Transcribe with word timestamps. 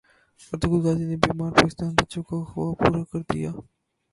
Ertugrul 0.51 0.81
Ghazi 0.85 1.05
نے 1.09 1.15
بیمار 1.23 1.51
پاکستانی 1.57 1.93
بچوں 1.99 2.23
کا 2.27 2.37
خواب 2.49 2.71
پورا 2.79 3.01
کردیا 3.11 3.51